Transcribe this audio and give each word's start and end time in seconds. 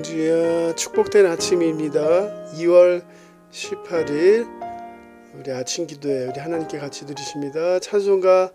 공주야 0.00 0.74
축복된 0.76 1.26
아침입니다. 1.26 2.00
2월 2.54 3.04
18일 3.52 4.48
우리 5.34 5.52
아침 5.52 5.86
기도에 5.86 6.24
우리 6.28 6.40
하나님께 6.40 6.78
같이 6.78 7.04
드리십니다. 7.04 7.78
찬송가 7.80 8.50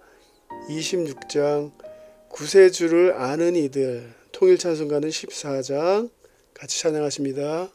26장 0.69 1.71
구세주를 2.29 3.13
아는 3.13 3.55
이들 3.55 4.11
통일 4.31 4.57
찬송가는 4.57 5.07
14장 5.07 6.09
같이 6.55 6.81
찬양하십니다. 6.81 7.69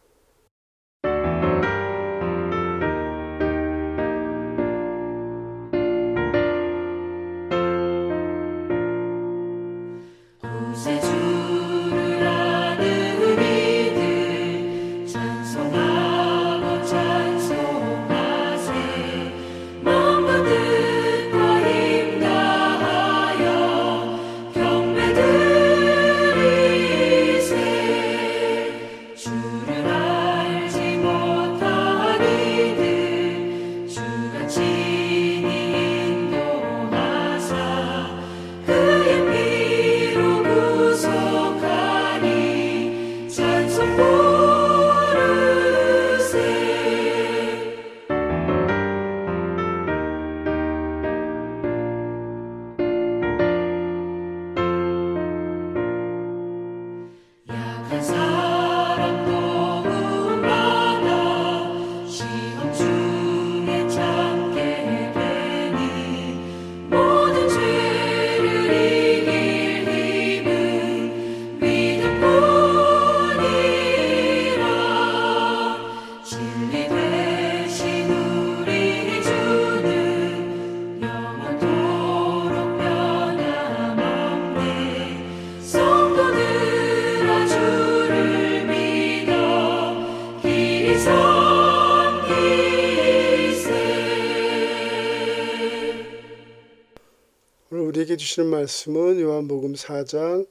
우리에게 97.90 98.16
주시는 98.16 98.48
말씀은 98.50 99.18
요한복음 99.20 99.72
4장 99.72 100.46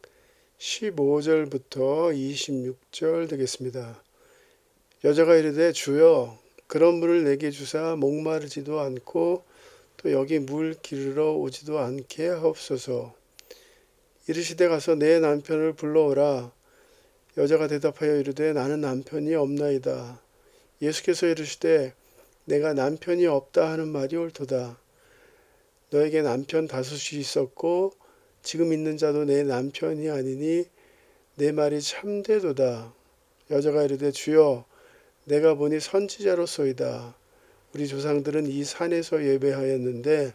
15절부터 0.58 2.12
26절 2.14 3.30
되겠습니다. 3.30 4.04
여자가 5.06 5.36
이르되 5.38 5.72
주여 5.72 6.38
그런 6.68 6.96
물을 6.96 7.24
내게 7.24 7.50
주사 7.50 7.96
목마르지도 7.96 8.82
않고 8.82 9.46
또 9.96 10.12
여기 10.12 10.40
물 10.40 10.76
기르러 10.82 11.32
오지도 11.32 11.80
않게 11.80 12.28
하옵소서. 12.28 13.16
이르시되 14.28 14.68
가서 14.68 14.96
내 14.96 15.22
남편을 15.22 15.74
불러오라. 15.74 16.52
여자가 17.38 17.68
대답하여 17.68 18.18
이르되 18.18 18.52
나는 18.52 18.82
남편이 18.82 19.34
없나이다. 19.36 20.22
예수께서 20.82 21.28
이르시되 21.28 21.94
내가 22.44 22.74
남편이 22.74 23.28
없다 23.28 23.72
하는 23.72 23.88
말이 23.88 24.18
옳도다. 24.18 24.89
너에게 25.92 26.22
남편 26.22 26.68
다섯이 26.68 27.20
있었고 27.20 27.94
지금 28.42 28.74
있는 28.74 28.98
자도 28.98 29.26
내 29.26 29.44
남편이 29.44 30.10
아니니 30.10 30.66
내 31.36 31.52
말이 31.52 31.82
참되도다. 31.82 32.94
여자가 33.52 33.84
이르되 33.84 34.12
주여 34.12 34.66
내가 35.26 35.56
보니 35.56 35.80
선지자로소이다. 35.80 37.16
우리 37.74 37.88
조상들은 37.88 38.48
이 38.48 38.64
산에서 38.64 39.26
예배하였는데 39.26 40.34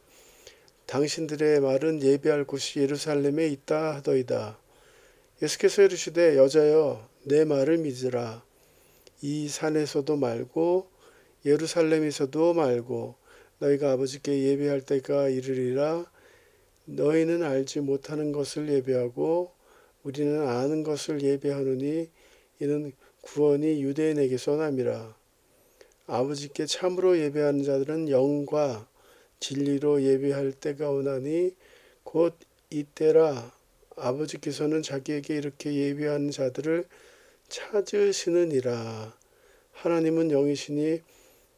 당신들의 0.87 1.61
말은 1.61 2.03
예배할 2.03 2.45
곳이 2.45 2.81
예루살렘에 2.81 3.49
있다 3.49 3.97
하더이다. 3.97 4.59
예수께서 5.43 5.83
이르시되 5.83 6.37
여자여 6.37 7.09
내 7.25 7.45
말을 7.45 7.79
믿으라. 7.79 8.43
이 9.23 9.49
산에서도 9.49 10.17
말고 10.17 10.89
예루살렘에서도 11.45 12.55
말고 12.55 13.15
너희가 13.65 13.93
아버지께 13.93 14.43
예배할 14.43 14.83
때가 14.83 15.29
이르리라. 15.29 16.05
너희는 16.85 17.43
알지 17.43 17.81
못하는 17.81 18.33
것을 18.33 18.69
예배하고 18.69 19.53
우리는 20.03 20.47
아는 20.47 20.83
것을 20.83 21.23
예배하노니 21.23 22.11
이는 22.61 22.93
구원이 23.23 23.83
유대인에게서 23.83 24.57
남이라. 24.57 25.17
아버지께 26.07 26.67
참으로 26.67 27.19
예배하는 27.19 27.65
자들은 27.65 28.11
영과 28.11 28.87
진리로 29.41 30.03
예배할 30.03 30.53
때가 30.53 30.91
오나니 30.91 31.55
곧 32.03 32.35
이때라 32.69 33.53
아버지께서는 33.97 34.83
자기에게 34.83 35.37
이렇게 35.37 35.73
예배하는 35.73 36.31
자들을 36.31 36.85
찾으시느니라. 37.49 39.17
하나님은 39.73 40.31
영이시니 40.31 41.01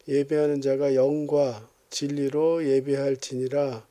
예배하는 0.06 0.60
자가 0.60 0.94
영과 0.94 1.68
진리로 1.90 2.64
예배할지니라. 2.64 3.86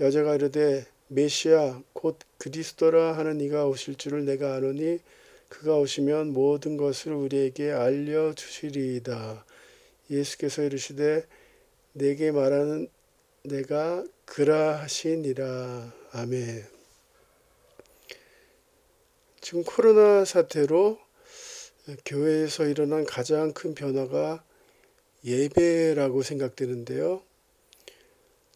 여자가 0.00 0.34
이르되 0.34 0.86
메시아 1.08 1.82
곧 1.92 2.18
그리스도라 2.38 3.16
하는 3.16 3.40
이가 3.40 3.66
오실 3.66 3.96
줄을 3.96 4.24
내가 4.24 4.54
아노니 4.54 5.00
그가 5.48 5.76
오시면 5.76 6.32
모든 6.32 6.76
것을 6.76 7.12
우리에게 7.12 7.72
알려 7.72 8.32
주시리이다. 8.34 9.44
예수께서 10.10 10.62
이르시되 10.62 11.26
내게 11.92 12.30
말하는 12.30 12.88
내가 13.42 14.04
그라 14.24 14.80
하시니라. 14.82 15.92
아멘. 16.12 16.64
지금 19.40 19.64
코로나 19.64 20.24
사태로 20.24 20.98
교회에서 22.04 22.66
일어난 22.66 23.04
가장 23.04 23.52
큰 23.52 23.74
변화가 23.74 24.44
예배라고 25.24 26.22
생각되는데요. 26.22 27.22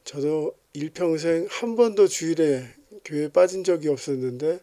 저도 0.04 0.54
일평생 0.72 1.46
한 1.50 1.76
번도 1.76 2.08
주일에 2.08 2.66
교회 3.04 3.28
빠진 3.28 3.64
적이 3.64 3.88
없었는데 3.88 4.60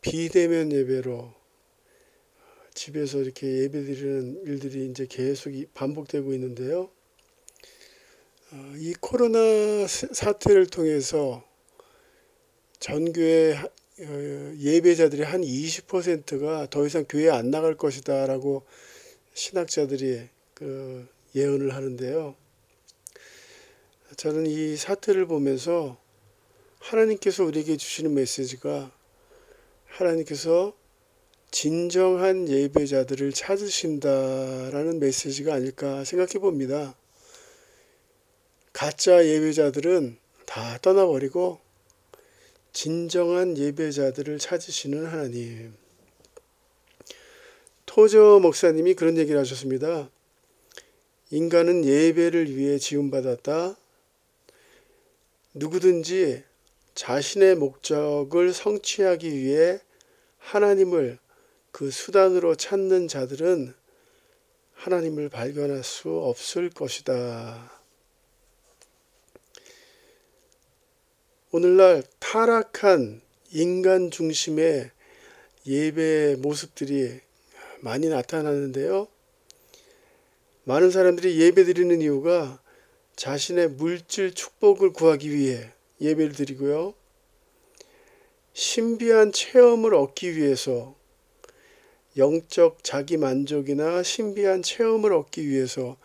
비대면 0.00 0.72
예배로 0.72 1.32
집에서 2.74 3.18
이렇게 3.18 3.46
예배 3.62 3.84
드리는 3.84 4.42
일들이 4.44 4.86
이제 4.86 5.06
계속 5.08 5.52
반복되고 5.74 6.32
있는데요. 6.34 6.90
어, 8.52 8.74
이 8.76 8.94
코로나 9.00 9.38
사태를 9.86 10.66
통해서 10.66 11.42
전교회 12.78 13.56
어, 13.98 14.54
예배자들이 14.58 15.22
한 15.22 15.40
20%가 15.40 16.68
더 16.70 16.86
이상 16.86 17.04
교회 17.08 17.30
안 17.30 17.50
나갈 17.50 17.76
것이다라고 17.76 18.64
신학자들이 19.34 20.28
그 20.56 21.06
예언을 21.34 21.74
하는데요. 21.74 22.34
저는 24.16 24.46
이 24.46 24.74
사태를 24.74 25.26
보면서 25.26 25.98
하나님께서 26.78 27.44
우리에게 27.44 27.76
주시는 27.76 28.14
메시지가 28.14 28.90
하나님께서 29.84 30.74
진정한 31.50 32.48
예배자들을 32.48 33.32
찾으신다라는 33.32 34.98
메시지가 34.98 35.52
아닐까 35.52 36.04
생각해 36.04 36.38
봅니다. 36.38 36.96
가짜 38.72 39.26
예배자들은 39.26 40.16
다 40.46 40.78
떠나버리고 40.78 41.60
진정한 42.72 43.58
예배자들을 43.58 44.38
찾으시는 44.38 45.04
하나님. 45.04 45.74
토저 47.84 48.38
목사님이 48.40 48.94
그런 48.94 49.18
얘기를 49.18 49.38
하셨습니다. 49.40 50.10
인간은 51.30 51.84
예배를 51.84 52.56
위해 52.56 52.78
지음받았다. 52.78 53.76
누구든지 55.54 56.44
자신의 56.94 57.56
목적을 57.56 58.52
성취하기 58.52 59.32
위해 59.32 59.80
하나님을 60.38 61.18
그 61.72 61.90
수단으로 61.90 62.54
찾는 62.54 63.08
자들은 63.08 63.74
하나님을 64.74 65.28
발견할 65.28 65.82
수 65.82 66.10
없을 66.10 66.70
것이다. 66.70 67.72
오늘날 71.50 72.04
타락한 72.20 73.20
인간 73.50 74.10
중심의 74.10 74.90
예배 75.66 76.36
모습들이 76.38 77.20
많이 77.80 78.08
나타나는데요. 78.08 79.08
많은 80.68 80.90
사람들이 80.90 81.40
예배 81.40 81.62
드리는 81.62 82.02
이유가 82.02 82.60
자신의 83.14 83.68
물질 83.68 84.34
축복을 84.34 84.92
구하기 84.92 85.30
위해 85.30 85.70
예배를 86.00 86.32
드리고요. 86.32 86.92
신비한 88.52 89.30
체험을 89.30 89.94
얻기 89.94 90.34
위해서 90.34 90.96
영적 92.16 92.82
자기 92.82 93.16
만족이나 93.16 94.02
신비한 94.02 94.62
체험을 94.62 95.12
얻기 95.12 95.46
위해서 95.46 95.96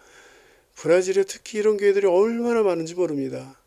브라질에 0.75 1.23
특히 1.23 1.57
이런 1.57 1.77
교회들이 1.77 2.05
얼마나 2.05 2.61
많은지 2.61 2.93
모릅니다. 2.93 3.59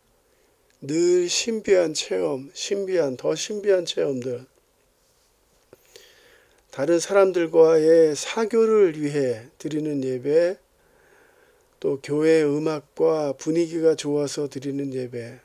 늘 0.81 1.29
신비한 1.29 1.95
체험, 1.95 2.53
신비한, 2.55 3.17
더 3.17 3.35
신비한 3.35 3.85
체험들. 3.85 4.47
다른 6.71 7.01
사람들과의 7.01 8.15
사교를 8.15 9.03
위해 9.03 9.49
드리는 9.59 10.05
예배, 10.05 10.59
또 11.85 12.01
교회 12.03 12.43
음악과 12.43 13.35
분위기가 13.35 13.95
좋아서 13.95 14.49
드리는 14.49 14.95
예배. 14.95 15.39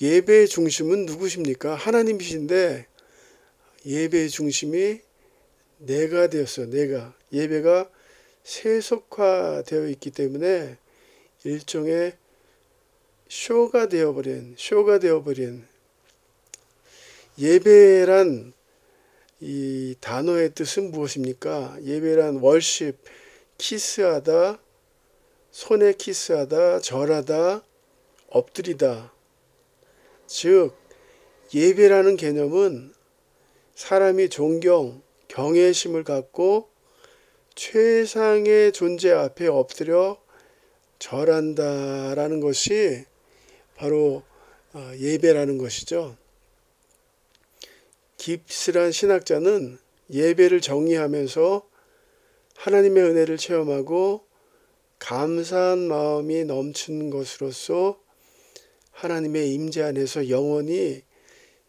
예배의 0.00 0.46
중심은 0.46 1.04
누구십니까? 1.04 1.74
하나님이신데 1.74 2.86
예배의 3.84 4.30
중심이 4.30 5.00
내가 5.78 6.28
되었어요. 6.28 6.70
내가. 6.70 7.12
예배가 7.32 7.90
세속화되어 8.44 9.88
있기 9.88 10.12
때문에 10.12 10.76
일종의 11.42 12.16
쇼가 13.28 13.88
되어버린, 13.88 14.54
쇼가 14.56 15.00
되어버린 15.00 15.66
예배란 17.36 18.52
이 19.40 19.96
단어의 19.98 20.54
뜻은 20.54 20.92
무엇입니까? 20.92 21.78
예배란 21.82 22.36
월십, 22.36 22.96
키스하다, 23.58 24.60
손에 25.50 25.92
키스하다, 25.94 26.80
절하다, 26.80 27.62
엎드리다. 28.28 29.12
즉, 30.26 30.74
예배라는 31.54 32.16
개념은 32.16 32.92
사람이 33.74 34.28
존경, 34.28 35.02
경외심을 35.28 36.04
갖고 36.04 36.68
최상의 37.54 38.72
존재 38.72 39.10
앞에 39.10 39.46
엎드려 39.48 40.20
절한다라는 40.98 42.40
것이 42.40 43.04
바로 43.74 44.22
어, 44.74 44.92
예배라는 44.98 45.58
것이죠. 45.58 46.16
깁스란 48.18 48.92
신학자는 48.92 49.78
예배를 50.10 50.60
정의하면서 50.60 51.66
하나님의 52.56 53.02
은혜를 53.04 53.36
체험하고 53.38 54.27
감사한 54.98 55.88
마음이 55.88 56.44
넘치는 56.44 57.10
것으로서 57.10 58.00
하나님의 58.92 59.54
임재 59.54 59.82
안에서 59.82 60.28
영원히 60.28 61.02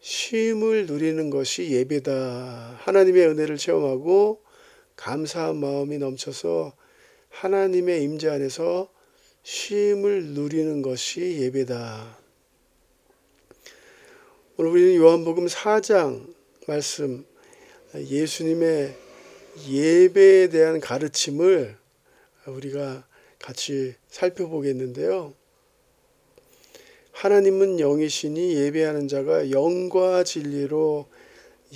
쉼을 0.00 0.86
누리는 0.86 1.30
것이 1.30 1.70
예배다. 1.70 2.78
하나님의 2.80 3.28
은혜를 3.28 3.56
체험하고 3.56 4.42
감사한 4.96 5.56
마음이 5.56 5.98
넘쳐서 5.98 6.74
하나님의 7.28 8.02
임재 8.02 8.28
안에서 8.28 8.90
쉼을 9.42 10.24
누리는 10.34 10.82
것이 10.82 11.38
예배다. 11.40 12.18
오늘 14.56 14.70
우리는 14.72 14.96
요한복음 14.96 15.46
4장 15.46 16.34
말씀 16.66 17.24
예수님의 17.94 18.94
예배에 19.68 20.48
대한 20.48 20.80
가르침을 20.80 21.76
우리가 22.46 23.06
같이 23.40 23.94
살펴보겠는데요. 24.08 25.34
하나님은 27.12 27.80
영이시니 27.80 28.54
예배하는 28.54 29.08
자가 29.08 29.50
영과 29.50 30.22
진리로 30.22 31.08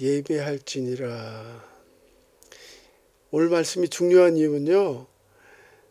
예배할지니라. 0.01 1.65
오늘 3.31 3.49
말씀이 3.49 3.89
중요한 3.89 4.37
이유는요. 4.37 5.07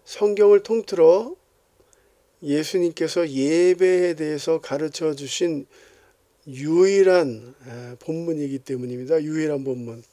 성경을 0.06 0.64
통틀어 0.64 1.36
예수님께서 2.42 3.30
예배에 3.30 4.16
대해서 4.16 4.60
가르쳐 4.60 5.14
주신 5.14 5.66
유일한 6.48 7.56
본문이기 8.00 8.60
때문입니다. 8.60 9.24
유일한 9.24 9.64
본문. 9.64 10.04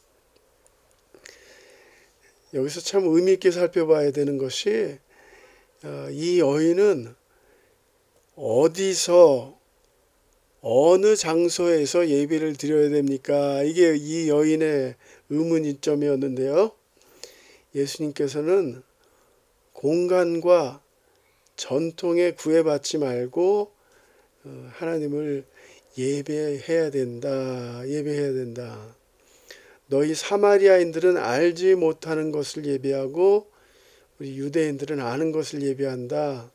여기서 2.54 2.80
참 2.80 3.04
의미 3.06 3.32
있게 3.34 3.50
살펴봐야 3.50 4.10
되는 4.10 4.38
것이 4.38 4.70
어, 4.70 5.09
이 6.10 6.40
여인은 6.40 7.14
어디서 8.36 9.58
어느 10.62 11.16
장소에서 11.16 12.08
예배를 12.08 12.56
드려야 12.56 12.90
됩니까? 12.90 13.62
이게 13.62 13.96
이 13.96 14.28
여인의 14.28 14.94
의문점이었는데요. 15.30 16.72
예수님께서는 17.74 18.82
공간과 19.72 20.82
전통에 21.56 22.32
구애받지 22.32 22.98
말고 22.98 23.72
어, 24.44 24.70
하나님을 24.72 25.44
예배해야 25.96 26.90
된다. 26.90 27.82
예배해야 27.86 28.32
된다. 28.32 28.96
너희 29.86 30.14
사마리아인들은 30.14 31.16
알지 31.16 31.74
못하는 31.74 32.32
것을 32.32 32.66
예배하고 32.66 33.49
우리 34.20 34.36
유대인들은 34.36 35.00
아는 35.00 35.32
것을 35.32 35.62
예배한다. 35.62 36.52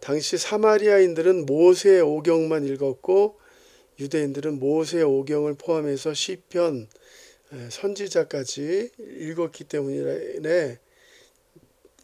당시 0.00 0.38
사마리아인들은 0.38 1.44
모세의 1.44 2.02
오경만 2.02 2.64
읽었고 2.68 3.36
유대인들은 3.98 4.60
모세의 4.60 5.02
오경을 5.02 5.54
포함해서 5.54 6.14
시편 6.14 6.88
선지자까지 7.68 8.92
읽었기 8.98 9.64
때문에 9.64 10.78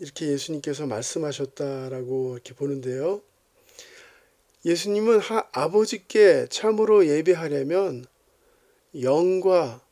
이렇게 0.00 0.26
예수님께서 0.26 0.87
말씀하셨다라고 0.87 2.35
이렇게 2.35 2.53
보는데요. 2.53 3.23
예수님은 4.64 5.21
하, 5.21 5.49
아버지께 5.53 6.49
참으로 6.50 7.07
예배하려면 7.07 8.07
영과 9.00 9.84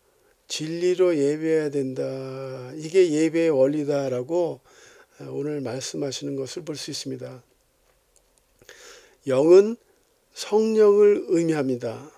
진리로 0.49 1.17
예배해야 1.17 1.71
된다. 1.71 2.73
이게 2.77 3.11
예배의 3.11 3.51
원리다라고 3.51 4.61
오늘 5.29 5.61
말씀하시는 5.61 6.37
것을 6.37 6.65
볼 6.65 6.77
수 6.77 6.91
있습니다. 6.91 7.43
영은 9.27 9.77
성령을 10.35 11.27
의미합니다. 11.29 12.11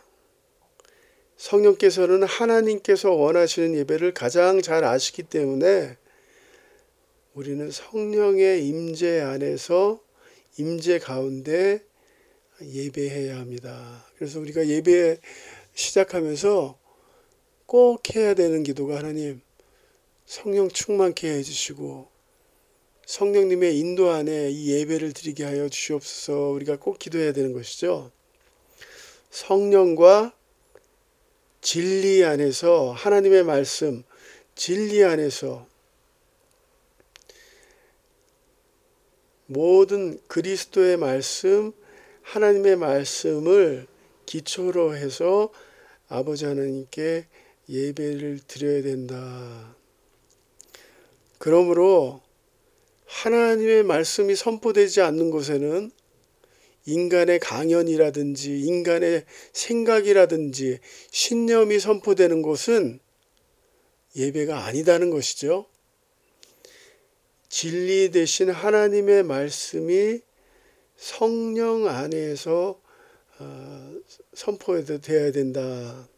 성령께서는 1.36 2.22
하나님께서 2.22 3.10
원하시는 3.12 3.74
예배를 3.74 4.14
가장 4.14 4.62
잘 4.62 4.84
아시기 4.84 5.22
때문에 5.24 5.96
우리는 7.34 7.70
성령의 7.70 8.66
임재 8.66 9.20
안에서 9.20 10.00
임재 10.56 11.00
가운데 11.00 11.84
예배해야 12.62 13.36
합니다. 13.36 14.06
그래서 14.16 14.40
우리가 14.40 14.66
예배 14.66 15.18
시작하면서 15.74 16.78
꼭 17.74 18.14
해야 18.14 18.34
되는 18.34 18.62
기도가 18.62 18.98
하나님 18.98 19.40
성령 20.26 20.68
충만케 20.68 21.28
해주시고 21.28 22.08
성령님의 23.04 23.76
인도 23.76 24.10
안에 24.10 24.48
이 24.52 24.70
예배를 24.70 25.12
드리게 25.12 25.42
하여 25.42 25.68
주시옵소서 25.68 26.50
우리가 26.50 26.78
꼭 26.78 27.00
기도해야 27.00 27.32
되는 27.32 27.52
것이죠. 27.52 28.12
성령과 29.30 30.32
진리 31.62 32.24
안에서 32.24 32.92
하나님의 32.92 33.42
말씀, 33.42 34.04
진리 34.54 35.02
안에서 35.02 35.66
모든 39.46 40.20
그리스도의 40.28 40.96
말씀, 40.96 41.72
하나님의 42.22 42.76
말씀을 42.76 43.88
기초로 44.26 44.94
해서 44.94 45.50
아버지 46.06 46.44
하나님께 46.44 47.26
예배를 47.68 48.40
드려야 48.46 48.82
된다. 48.82 49.76
그러므로 51.38 52.22
하나님의 53.06 53.82
말씀이 53.84 54.34
선포되지 54.34 55.00
않는 55.00 55.30
곳에는 55.30 55.90
인간의 56.86 57.38
강연이라든지 57.38 58.60
인간의 58.60 59.24
생각이라든지 59.52 60.80
신념이 61.10 61.78
선포되는 61.78 62.42
곳은 62.42 63.00
예배가 64.16 64.64
아니다는 64.64 65.10
것이죠. 65.10 65.66
진리 67.48 68.10
대신 68.10 68.50
하나님의 68.50 69.22
말씀이 69.22 70.20
성령 70.96 71.88
안에서 71.88 72.80
어, 73.38 73.94
선포되어야 74.34 75.32
된다. 75.32 76.08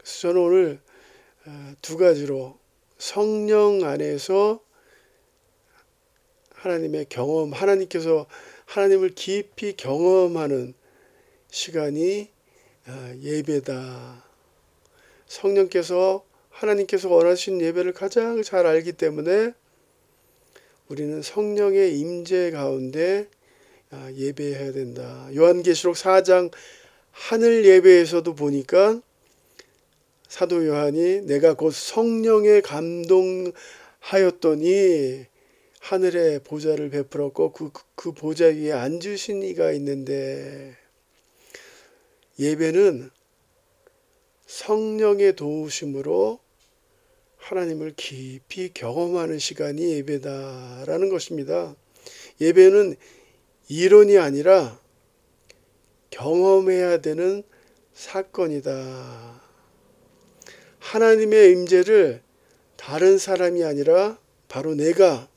그래서 0.00 0.20
저는 0.20 0.40
오늘 0.40 0.80
어, 1.46 1.72
두 1.82 1.96
가지로 1.96 2.58
성령 2.98 3.84
안에서 3.84 4.60
하나님의 6.54 7.06
경험, 7.08 7.52
하나님께서 7.52 8.26
하나님을 8.66 9.14
깊이 9.14 9.74
경험하는 9.74 10.74
시간이 11.50 12.30
어, 12.86 13.14
예배다. 13.20 14.24
성령께서 15.26 16.24
하나님께서 16.48 17.08
원하신 17.08 17.60
예배를 17.60 17.92
가장 17.92 18.42
잘 18.42 18.66
알기 18.66 18.92
때문에 18.92 19.52
우리는 20.88 21.22
성령의 21.22 21.98
임재 21.98 22.50
가운데 22.50 23.28
아, 23.90 24.10
예배해야 24.14 24.72
된다. 24.72 25.28
요한계시록 25.34 25.96
4장 25.96 26.52
하늘 27.10 27.64
예배에서도 27.64 28.34
보니까 28.34 29.00
사도 30.30 30.64
요한이 30.64 31.22
내가 31.22 31.54
곧 31.54 31.74
성령에 31.74 32.60
감동하였더니 32.60 33.56
하늘에 35.80 36.38
보좌를 36.38 36.88
베풀었고 36.90 37.52
그, 37.52 37.72
그 37.96 38.12
보좌 38.12 38.44
위에 38.44 38.70
앉으신 38.70 39.42
이가 39.42 39.72
있는데 39.72 40.76
예배는 42.38 43.10
성령의 44.46 45.34
도우심으로 45.34 46.38
하나님을 47.36 47.94
깊이 47.96 48.72
경험하는 48.72 49.40
시간이 49.40 49.94
예배다라는 49.94 51.08
것입니다. 51.08 51.74
예배는 52.40 52.94
이론이 53.68 54.16
아니라 54.18 54.78
경험해야 56.10 57.00
되는 57.00 57.42
사건이다. 57.94 59.39
하나님의 60.80 61.52
임재를 61.52 62.22
다른 62.76 63.18
사람이 63.18 63.62
아니라 63.64 64.18
바로 64.48 64.74
내가 64.74 65.28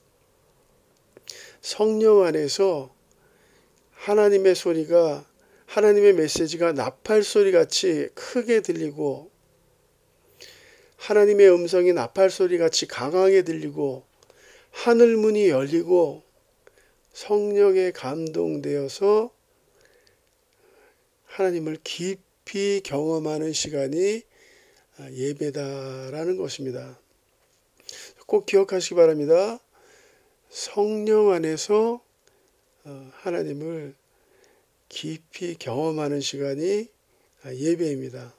성령 1.61 2.23
안에서 2.23 2.93
하나님의 3.91 4.55
소리가 4.55 5.25
하나님의 5.65 6.13
메시지가 6.13 6.73
나팔 6.73 7.23
소리 7.23 7.51
같이 7.51 8.09
크게 8.15 8.61
들리고 8.61 9.31
하나님의 10.97 11.51
음성이 11.51 11.93
나팔 11.93 12.29
소리 12.29 12.57
같이 12.57 12.87
강하게 12.87 13.43
들리고 13.43 14.05
하늘 14.71 15.17
문이 15.17 15.49
열리고 15.49 16.23
성령에 17.13 17.91
감동되어서 17.91 19.31
하나님을 21.25 21.77
깊이 21.83 22.81
경험하는 22.83 23.53
시간이 23.53 24.23
예배다라는 24.99 26.37
것입니다. 26.37 26.99
꼭 28.25 28.45
기억하시기 28.45 28.95
바랍니다. 28.95 29.59
성령 30.49 31.31
안에서 31.31 32.01
어, 32.85 33.11
하나님을 33.13 33.95
깊이 34.89 35.55
경험하는 35.55 36.21
시간이 36.21 36.87
예배입니다. 37.45 38.33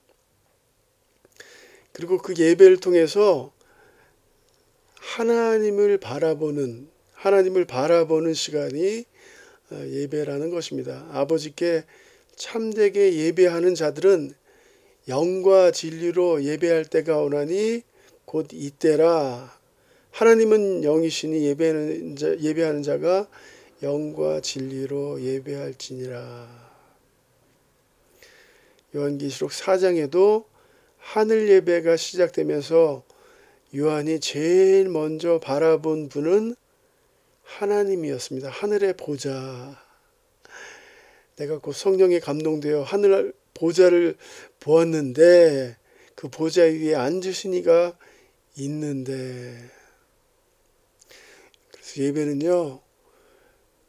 그리고 1.92 2.18
그 2.18 2.34
예배를 2.37 2.78
통해서 2.78 3.52
하나님을 4.94 5.99
바라보는 5.99 6.88
하나님을 7.12 7.64
바라보는 7.64 8.34
시간이 8.34 9.04
어, 9.70 9.87
예배라는 9.87 10.50
것입니다. 10.50 11.06
아버지께 11.11 11.84
참되게 12.37 13.14
예배하는 13.14 13.75
자들은 13.75 14.34
영과 15.08 15.70
진리로 15.70 16.42
예배할 16.42 16.87
때가 16.87 17.18
오나니 17.18 17.82
곧 18.25 18.49
이때라. 18.52 19.52
하나님은 20.11 20.84
영이시니 20.84 21.44
예배하는, 21.46 22.16
자, 22.16 22.38
예배하는 22.38 22.82
자가 22.82 23.28
영과 23.82 24.40
진리로 24.40 25.20
예배할지니라. 25.20 26.64
요한계시록 28.96 29.50
4장에도 29.50 30.44
하늘 30.99 31.49
예배가 31.50 31.96
시작되면서 31.96 33.02
요한이 33.76 34.20
제일 34.20 34.88
먼저 34.88 35.40
바라본 35.40 36.08
분은 36.08 36.54
하나님이었습니다. 37.42 38.49
하늘의 38.49 38.94
보좌. 38.96 39.82
내가 41.37 41.58
곧 41.58 41.73
성령에 41.73 42.20
감동되어 42.20 42.84
하늘 42.84 43.34
보좌를 43.54 44.16
보았는데 44.61 45.76
그 46.14 46.28
보좌 46.28 46.62
위에 46.62 46.94
앉으신 46.94 47.54
이가 47.54 47.96
있는데 48.56 49.70
그래서 51.70 52.02
예배는요 52.02 52.80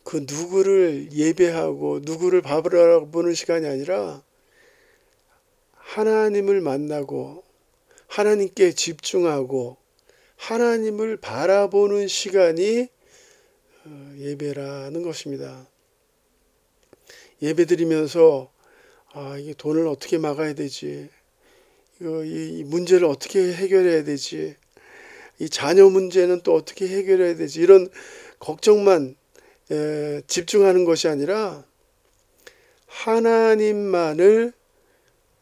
그 0.04 0.18
누구를 0.18 1.10
예배하고 1.12 2.00
누구를 2.04 2.42
바라보는 2.42 3.34
시간이 3.34 3.68
아니라 3.68 4.24
하나님을 5.74 6.62
만나고 6.62 7.44
하나님께 8.08 8.74
집중하고 8.74 9.78
하나님을 10.36 11.18
바라보는 11.18 12.08
시간이 12.08 12.88
어, 13.86 14.16
예배라는 14.18 15.04
것입니다. 15.04 15.68
예배 17.42 17.66
드리면서 17.66 18.52
아, 19.18 19.38
이게 19.38 19.54
돈을 19.54 19.88
어떻게 19.88 20.18
막아야 20.18 20.54
되지? 20.56 21.08
이거 22.02 22.26
이 22.26 22.66
문제를 22.66 23.08
어떻게 23.08 23.54
해결해야 23.54 24.04
되지? 24.04 24.58
이 25.40 25.50
자녀 25.50 25.88
문제는 25.90 26.42
또 26.42 26.54
어떻게 26.54 26.86
해결해야 26.86 27.38
되지? 27.38 27.62
이런 27.62 27.90
걱정만 28.40 29.16
에, 29.72 30.22
집중하는 30.28 30.84
것이 30.84 31.08
아니라 31.08 31.64
하나님만을 32.88 34.52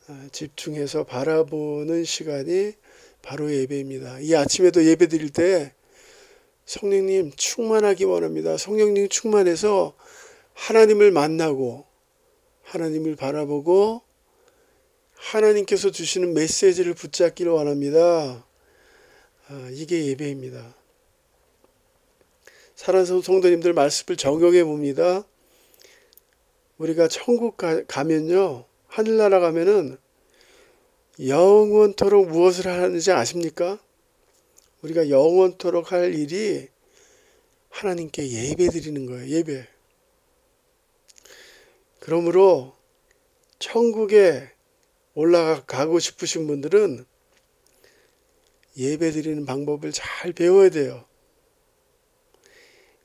아, 0.08 0.28
집중해서 0.32 1.06
바라보는 1.06 2.04
시간이 2.04 2.74
바로 3.24 3.52
예배입니다. 3.52 4.20
이 4.20 4.36
아침에도 4.36 4.86
예배 4.86 5.08
드릴 5.08 5.32
때 5.32 5.74
성령님 6.68 7.32
충만하기 7.36 8.04
원합니다. 8.04 8.56
성령님 8.56 9.10
충만해서 9.10 9.96
하나님을 10.54 11.10
만나고 11.10 11.92
하나님을 12.74 13.16
바라보고 13.16 14.02
하나님께서 15.14 15.92
주시는 15.92 16.34
메시지를 16.34 16.96
붙잡기를 16.96 17.52
원합니다. 17.52 18.46
아, 19.48 19.70
이게 19.72 20.08
예배입니다. 20.08 20.76
사랑하는 22.76 23.22
성도님들 23.22 23.74
말씀을 23.74 24.18
적용해 24.18 24.64
봅니다. 24.64 25.24
우리가 26.80 27.08
천국 27.08 27.58
가, 27.58 27.84
가면요. 27.86 28.66
하늘나라 28.88 29.40
가면은 29.40 29.98
영원토록 31.20 32.30
무엇을 32.30 32.68
하는지 32.68 33.12
아십니까? 33.12 33.78
우리가 34.82 35.10
영원토록 35.10 35.92
할 35.92 36.16
일이 36.16 36.68
하나님께 37.70 38.28
예배 38.30 38.70
드리는 38.70 39.06
거예요. 39.06 39.28
예배. 39.28 39.73
그러므로 42.04 42.76
천국에 43.60 44.52
올라가고 45.14 46.00
싶으신 46.00 46.48
분들은 46.48 47.06
예배 48.76 49.12
드리는 49.12 49.46
방법을 49.46 49.94
잘 49.94 50.34
배워야 50.34 50.70
돼요. 50.70 51.06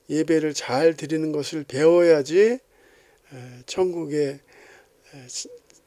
예배를 0.09 0.53
잘 0.53 0.97
드리는 0.97 1.31
것을 1.31 1.63
배워야지 1.63 2.59
천국에 3.67 4.41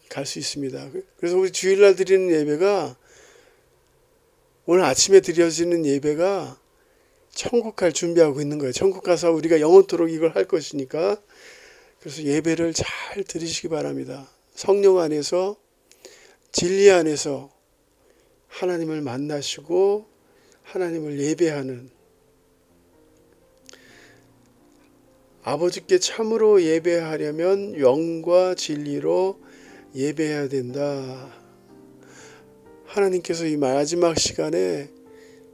갈 0.08 0.24
수 0.24 0.38
있습니다. 0.38 0.90
그래서 1.18 1.36
우리 1.36 1.52
주일날 1.52 1.96
드리는 1.96 2.30
예배가 2.30 2.96
오늘 4.64 4.84
아침에 4.84 5.20
드려지는 5.20 5.84
예배가 5.84 6.58
천국 7.30 7.76
갈 7.76 7.92
준비하고 7.92 8.40
있는 8.40 8.56
거예요. 8.56 8.72
천국 8.72 9.02
가서 9.02 9.32
우리가 9.32 9.60
영원토록 9.60 10.10
이걸 10.10 10.34
할 10.34 10.46
것이니까 10.46 11.20
그래서 12.02 12.24
예배를 12.24 12.72
잘 12.74 13.22
드리시기 13.22 13.68
바랍니다. 13.68 14.28
성령 14.56 14.98
안에서 14.98 15.56
진리 16.50 16.90
안에서 16.90 17.48
하나님을 18.48 19.02
만나시고 19.02 20.06
하나님을 20.64 21.20
예배하는 21.20 21.90
아버지께 25.44 26.00
참으로 26.00 26.60
예배하려면 26.60 27.78
영과 27.78 28.56
진리로 28.56 29.40
예배해야 29.94 30.48
된다. 30.48 31.32
하나님께서 32.84 33.46
이 33.46 33.56
마지막 33.56 34.18
시간에 34.18 34.90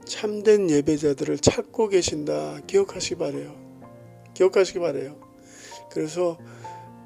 참된 0.07 0.71
예배자들을 0.71 1.39
찾고 1.39 1.89
계신다. 1.89 2.61
기억하시기 2.67 3.17
바래요. 3.17 3.55
기억하시기 4.33 4.79
바래요. 4.79 5.28
그래서 5.91 6.39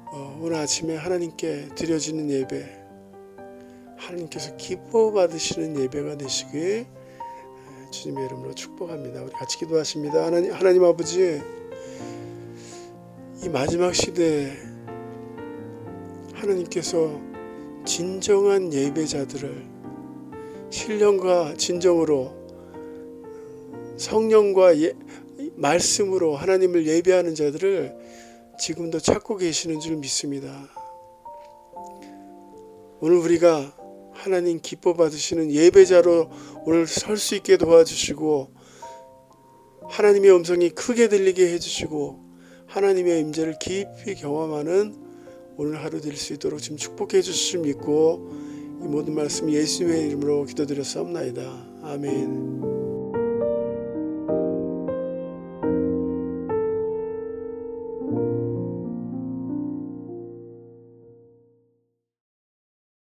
어, 0.05 0.39
오늘 0.41 0.57
아침에 0.57 0.95
하나님께 0.95 1.69
드려지는 1.75 2.29
예배, 2.29 2.83
하나님께서 3.97 4.55
기뻐 4.57 5.11
받으시는 5.11 5.79
예배가 5.81 6.17
되시길 6.17 6.85
주님의 7.91 8.25
이름으로 8.25 8.53
축복합니다. 8.53 9.23
우리 9.23 9.31
같이 9.31 9.57
기도하십니다. 9.57 10.25
하나님, 10.25 10.51
하나님 10.51 10.83
아버지, 10.83 11.41
이 13.43 13.49
마지막 13.49 13.93
시대에 13.93 14.51
하나님께서 16.33 17.21
진정한 17.85 18.73
예배자들을 18.73 19.73
신령과 20.69 21.55
진정으로 21.55 22.33
성령과 23.97 24.79
예, 24.81 24.93
말씀으로 25.55 26.35
하나님을 26.35 26.87
예배하는 26.87 27.35
자들을 27.35 28.02
지금도 28.65 29.01
찾고 29.01 29.35
계시는 29.35 29.81
줄 29.81 29.97
믿습니다. 29.97 30.69
오늘 33.01 33.17
우리가 33.17 33.75
하나님 34.13 34.61
기뻐 34.61 34.93
받으시는 34.93 35.51
예배자로 35.51 36.29
오늘 36.63 36.87
설 36.87 37.17
수 37.17 37.35
있게 37.35 37.57
도와주시고 37.57 38.51
하나님의 39.89 40.31
음성이 40.31 40.69
크게 40.69 41.09
들리게 41.09 41.51
해주시고 41.51 42.23
하나님의 42.67 43.19
임재를 43.19 43.59
깊이 43.59 44.15
경험하는 44.15 44.95
오늘 45.57 45.83
하루 45.83 45.99
될 45.99 46.15
수 46.15 46.31
있도록 46.31 46.61
지금 46.61 46.77
축복해 46.77 47.21
주실 47.21 47.59
믿고 47.59 48.29
이 48.81 48.87
모든 48.87 49.13
말씀 49.13 49.51
예수님의 49.51 50.07
이름으로 50.07 50.45
기도드렸사옵나이다. 50.45 51.81
아멘. 51.83 52.62